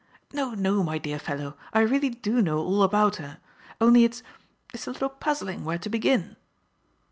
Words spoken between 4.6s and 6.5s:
it's a little puzzling where to begin."